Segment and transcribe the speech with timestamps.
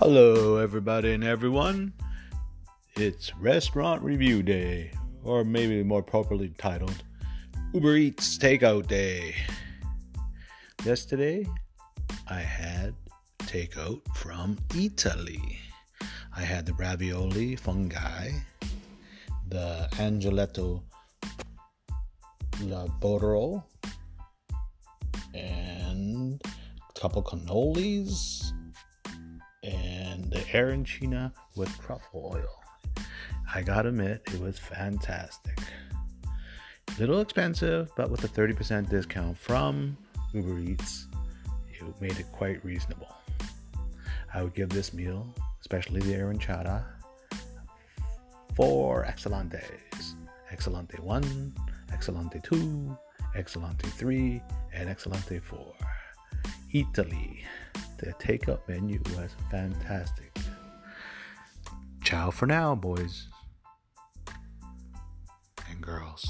[0.00, 1.92] Hello, everybody and everyone.
[2.94, 4.92] It's Restaurant Review Day,
[5.24, 7.02] or maybe more properly titled
[7.74, 9.34] Uber Eats Takeout Day.
[10.84, 11.44] Yesterday,
[12.30, 12.94] I had
[13.40, 15.58] takeout from Italy.
[16.36, 18.40] I had the ravioli funghi,
[19.48, 20.80] the angeletto
[22.60, 23.64] laboro,
[25.34, 26.40] and
[26.88, 28.52] a couple cannolis
[30.30, 33.04] the arancina with truffle oil.
[33.54, 35.58] I gotta admit, it was fantastic.
[36.26, 39.96] A little expensive, but with a 30% discount from
[40.34, 41.06] Uber Eats,
[41.70, 43.14] it made it quite reasonable.
[44.34, 45.26] I would give this meal,
[45.60, 46.84] especially the arancina,
[48.54, 50.14] four excelentes.
[50.50, 51.54] Excelente 1,
[51.92, 52.98] Excelente 2,
[53.36, 55.74] Excelente 3, and Excelente 4.
[56.72, 57.44] Italy.
[57.98, 60.27] The takeout menu was fantastic.
[62.08, 63.28] Ciao for now, boys
[65.68, 66.26] and girls.